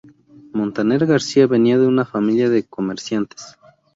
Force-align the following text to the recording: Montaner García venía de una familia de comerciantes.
Montaner 0.53 1.05
García 1.05 1.45
venía 1.45 1.77
de 1.77 1.85
una 1.85 2.05
familia 2.05 2.49
de 2.49 2.63
comerciantes. 2.65 3.55